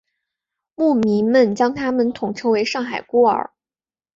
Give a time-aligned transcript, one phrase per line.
[0.73, 3.51] 牧民们将他们统称为上海孤儿。